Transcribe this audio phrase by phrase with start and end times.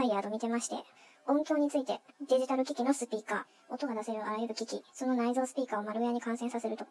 [0.00, 0.76] ワイヤード見てまして、
[1.26, 6.86] 音響についてデジタル機器のスピーカー、音が出せるあらゆる機器、その内蔵スピーカーをマルウェアに感染させると、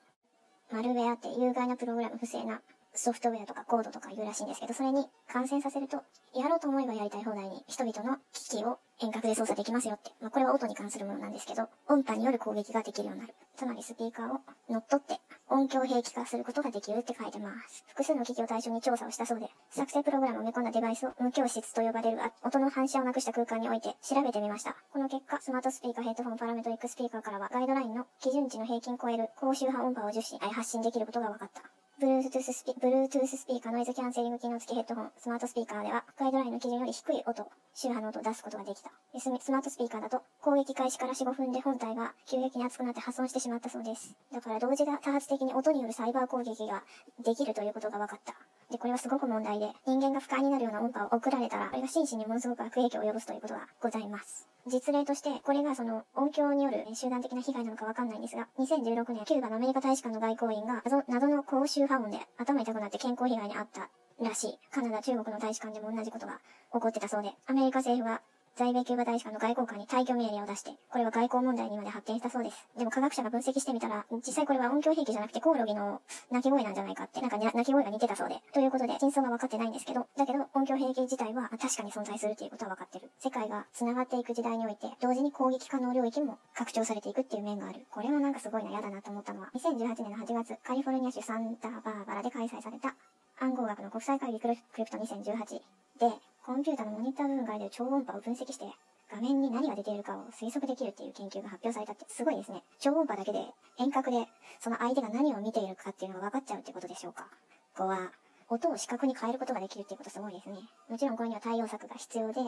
[0.71, 2.61] マルウェアって有害なプログラム不正な
[2.93, 6.03] ソフトウェアとかコードとか言うらしいんですけど、それに感染させると、
[6.35, 10.11] やろうと思えばやりたい放題に人々の機器を遠隔で操作できますよって。
[10.21, 13.33] まあ、これは音に関するものなんですけど、音波による攻撃ができるようになる。
[13.55, 15.19] つまりスピーカーを乗っ取って
[15.50, 17.84] 音響兵器化することができるって書いてます。
[17.88, 24.75] 複数の機器を対象に調査をしたそうで、作成プログラムを埋め込んだデバイスを無教室と呼ばれる音の反射をなくした空間において調べてみました。
[24.93, 31.79] この結果、スマートスピーカー、ヘッドホン、パラメトリックスピーカーからはガイドラインの基準値の平均超える高周波音波を受信、発信できることが分かった。
[31.99, 38.89] Bluetooth スピ Bluetooth スピーカーノイズキャンセリング機能付きヘッドホン、スマートスピーカーでは、ガイドラインの基準より低い音、周波の音を出すことができた。
[39.20, 44.16] スマートスピーカーだと、攻撃開始から4、5分で本体が急激に熱くなって破損してしまったそうです。
[44.31, 46.84] だから同時多発的に音によるサイバー攻撃が
[47.22, 48.34] できるということが分かった。
[48.72, 54.47] で、これはすごく問題で、人間が不快になるような音波を送られたら、これが心身にものすごく悪影響を及ぼすということがございます。
[54.70, 63.90] 実例として、これがその音響による集団的な被害なのかわかんないんですが、2016年、キューバのアメリカ大使館の外交員が謎の高周波音で頭痛くなって健康被害に遭った
[64.22, 64.59] らしい。
[64.72, 66.40] カナダ、中国の大使館でも同じことが
[66.73, 68.22] 起こってたそうで、アメリカ政府は
[68.55, 72.67] 在米キューバ大使館の外交官に退去命令を出して、これは外交問題にまで発展したそうです。
[72.78, 78.41] でも科学者が分析してみたら、実際これは音響兵器じゃなくてコオロギの鳴き声なんじゃないかって、なんか鳴き声が似てたそうで。
[78.53, 83.09] ということで、真相は分かってないんですけど、だけど音響兵器自体は確かに存在するっていうことは分かってる。
[83.19, 87.86] 世界が繋がっていく時代において、同時に攻撃可能領域も拡張されていくっていう面がある。
[87.89, 92.95] これはなんかすごいな、嫌だなと思ったのは、2018年の8月、カリフォルニア州サンタバーバラで開催された
[93.39, 95.61] 暗号学の国際会議クリプト2018
[96.00, 96.13] で、
[96.45, 98.66] コンピュータのモニター部分から出る超音波を分析して、
[99.12, 102.64] 画面に何が出ているかを推測できるっていう研究が発表されたってすごいですね。
[102.80, 103.40] 超音波だけで
[103.78, 104.26] 遠隔で
[104.59, 107.28] その相手が何を見ているかっていうのが分かっちゃうってことでしょうか。
[107.76, 108.12] 5は、
[108.50, 110.58] 音を視覚に変えることができるっていうことすごいですね。
[110.90, 112.42] もちろんこれには対応策が必要で、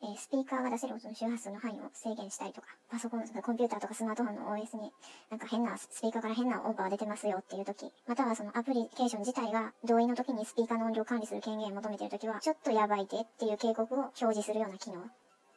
[0.00, 4.92] え、スピーカーが出せる音の周波数の範囲を制限したりとか、パソコンとか、コンピューターとかスマートフォンの OS に
[5.30, 15.02] なんか変な、スピーカーから変な音波が出てますよっていう時、またはそのアプリケーション自体が同意の時にスピーカーの音量管理する権限を求めてる時は、ちょっとやばいでっていう警告を表示するような機能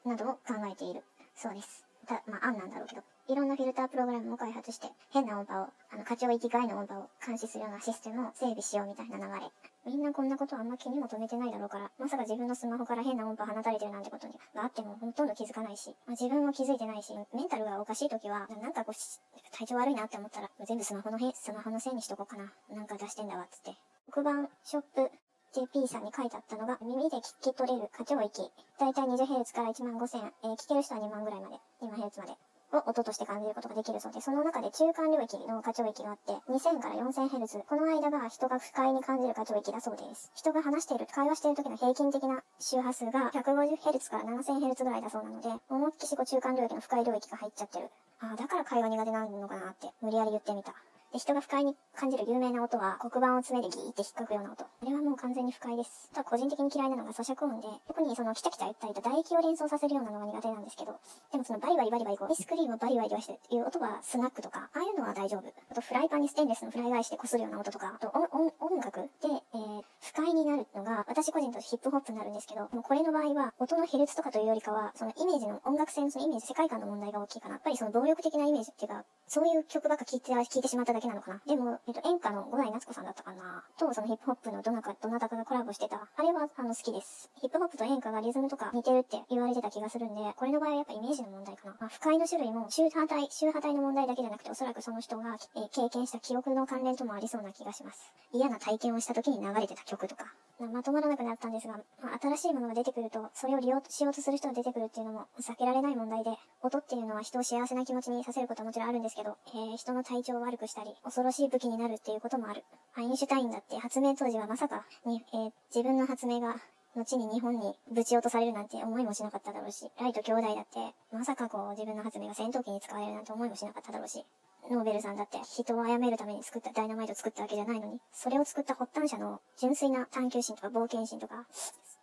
[0.06, 1.04] などを考えている
[1.36, 1.86] そうです。
[2.08, 9.52] た、まあ、案なんだろうけど、いろんなフィルタープログラムを開発して、変な音波を、あの、課長域外の音波を監視するようなシステムを整備しようみたいな流れ。
[9.86, 22.52] みんなこんなことあんま気にも留めてないだろうから、まさか自分のスマホから変な音波放たれてるなんてことにがあってもほとんど気づかないし、まあ、自分も気づいてないし、メンタルがおかしい時は、なんかこう、体調悪いなって思ったら、全部スマホのへ、スマホのせいにしとこうかな。
[22.76, 23.78] なんか出してんだわ、つって。
[24.12, 25.12] 黒板ショップ
[25.53, 28.50] JP さんに書いてあったのが、耳で聞き取れる過聴域。
[28.80, 32.38] だいたい 20Hz から1万5000、えー、聞ける人は2万ぐらいまで、2万 Hz まで。
[32.74, 40.32] を音として感じることができるそうで、その中で中間領域の過聴域があって、2000から 4000Hz、この間が人が不快に感じる過聴域だそうです。
[40.36, 47.90] 人が話している、会話している時の平均的な周波数が 150Hz から 7000Hz ぐらいだそうなので、思いっきしこう中間領域の不快領域が入っちゃってる。
[48.20, 50.74] ああ、だから会話苦手なのかなって、無理やり言ってみた。
[51.12, 54.64] で、人が不快に感じる有名な音は、黒板を爪でギーって引っかくような音。
[54.64, 56.10] あれはもう完全に不快です。
[56.14, 60.96] あとは個人的に嫌いなのが咀嚼音で、特にそのキチャキチャ言ったりと唾液を連想させるようなのが苦手なんですけど、
[61.32, 65.48] でもそのバリバリバリバリこう、アイスクリームをバリバリ言わしてっていう音はスナックとか、ああいうのは大丈夫。
[65.48, 77.56] あとフライパンにステンレスのフライ返しで擦るような音とか、あと音音楽で、えー、不快になるのが、私個人としてヒップホップになるんですけど、もうこれの場合は、音の比率とかというよりかは、そのイメージの音楽性のそのイメージ、世界観の問題が大きいかな。
[77.56, 81.40] やっぱりその暴力的なイメージっていうか、そういう曲ばっか聴いて、聴いてしまっただけなのかな。
[81.47, 83.64] でも、えっと、演歌の五代夏子さんだったかな。
[83.80, 86.06] と、そのヒップホップのどなか、どなたかがコラボしてた。
[86.18, 87.31] あれは、あの、好きです。
[87.40, 91.78] ヒップホップと演歌がリズムとか似てるって言われてた気がするんで、これの場合はやっぱイメージの問題かな。
[91.80, 98.12] まあ、不快の種類も、周波体、周波体の問題だけじゃなくて、おそらくその人が、えー、経験した記憶の関連ともありそうな気がします。
[98.34, 100.25] 嫌な体験をした時に流れてた曲とか。
[100.68, 106.31] まとまらなくなったんですが、まあ、新しいものが出てくると、それを利用しようとする人が出てくるっていうのも避けられない問題で、
[106.62, 112.64] 音っていうのは人を幸せな気持ちにさせることはもちろんあるんですけど、けどえー、人の体調を悪くしたり、恐ろしい武器になるっていうこともある。
[112.96, 116.56] アインシュタインだって発明当時はまさかに、えー、自分の発明が
[116.96, 124.26] 後に日本にぶち落とされるなんて思いもしなかっただろうし、ライト兄弟だって、まさかこう自分の発明が戦闘機に使われるなんて思いもしなかっただろうし、
[124.69, 131.46] ノーベルさんだって人を殺めるために作ったダイナマイトを作ったわけじゃないのに、それを作った発端者の純粋な探求心とか冒険心とか、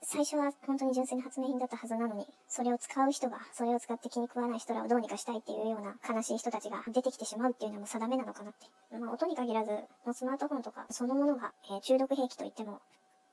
[0.03, 8.67] 最初は本当に純粋な発明品だったはずなのに、それを使う人が、それを使って気に食わない人らをどうにかしたいっていうような悲しい人たちが出てきてしまうっていうのも定めなのかなって。
[8.97, 9.71] まあ、音に限らず、
[10.15, 12.81] スマートフォンとか、そのものが、え、中毒兵器と言っても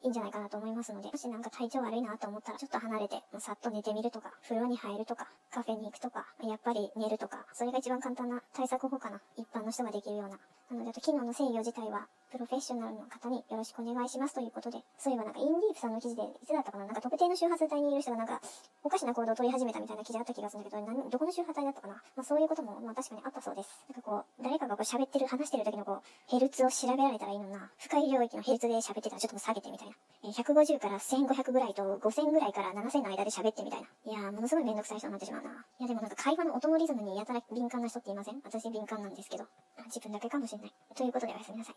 [0.06, 9.20] いいんじゃないかなと思いますので、もしなんか体調悪いなと思ったら、ちょっと離れて、さっと寝てみるとか、風呂に入るとか、カフェに行くとか、やっぱり寝るとか、それが一番簡単な対策法かな。
[9.36, 10.38] 一般の人ができるような。
[10.72, 18.42] なので、あと機能の制御自体は、プロフェッショナルの方によろしくお願いしますということで、そういえばなんかインディープさんの記事で、いつだったかななんか特定の周波数帯にいる人がなんか、
[18.84, 21.94] おかしな行動を取り始めたみたいな記事あった気がするんだけど、なんどこの周波数帯だったかな？
[22.16, 23.70] まあそういうことも、まあ確かにあったそうです。
[23.88, 27.70] なんかこう、誰かがこう喋ってる、話してる時のこう、ヘルツを調べられたらいいのな。
[27.78, 29.94] 深い領域のヘルツで喋ってたらちょっと下げてみたいな。
[30.26, 33.88] えー150から1500ぐらいと5000ぐらいから7000の間で喋ってみたいな。
[34.12, 35.52] いやー、ものすごいめんどくさい人になってしまうな。
[35.52, 38.42] いやでもなんか会話の音のリズムにやたら敏感な人っていません？
[38.44, 39.46] 私敏感なんですけど。
[39.86, 40.74] 自分だけかもしれないしれない。
[40.96, 41.76] ということでおやすみなさい。